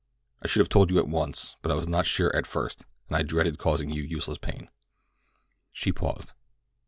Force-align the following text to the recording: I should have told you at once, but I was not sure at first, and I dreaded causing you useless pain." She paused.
I 0.41 0.47
should 0.47 0.61
have 0.61 0.67
told 0.69 0.89
you 0.89 0.97
at 0.97 1.07
once, 1.07 1.57
but 1.61 1.71
I 1.71 1.75
was 1.75 1.87
not 1.87 2.07
sure 2.07 2.35
at 2.35 2.47
first, 2.47 2.85
and 3.07 3.15
I 3.15 3.21
dreaded 3.21 3.59
causing 3.59 3.91
you 3.91 4.01
useless 4.01 4.39
pain." 4.39 4.69
She 5.71 5.91
paused. 5.91 6.33